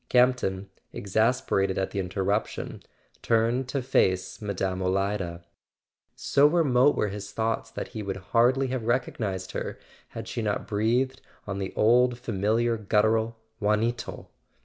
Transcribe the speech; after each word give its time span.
Campton, 0.09 0.67
exasperated 0.91 1.77
at 1.77 1.91
the 1.91 1.99
interruption, 1.99 2.81
turned 3.21 3.69
to 3.69 3.83
face 3.83 4.41
Mme. 4.41 4.81
Olida. 4.81 5.43
So 6.15 6.47
remote 6.47 6.95
were 6.95 7.09
his 7.09 7.31
thoughts 7.31 7.69
that 7.69 7.89
he 7.89 8.01
would 8.01 8.17
hardly 8.33 8.69
have 8.69 8.87
recognized 8.87 9.51
her 9.51 9.77
had 10.07 10.27
she 10.27 10.41
not 10.41 10.65
breathed, 10.65 11.21
on 11.45 11.59
the 11.59 11.71
old 11.75 12.17
familiar 12.17 12.77
guttural: 12.77 13.37
"Juanito!" 13.59 14.29